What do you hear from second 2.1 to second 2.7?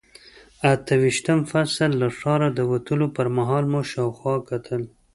ښاره د